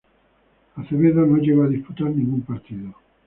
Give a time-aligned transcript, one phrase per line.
[0.77, 2.95] Acevedo no llegó a disputar ningún partido.